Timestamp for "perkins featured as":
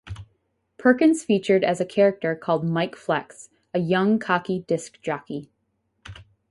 0.79-1.79